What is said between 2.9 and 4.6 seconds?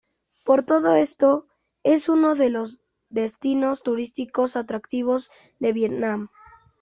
destinos turísticos